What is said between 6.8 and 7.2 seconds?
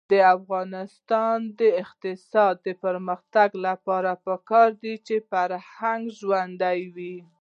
وي.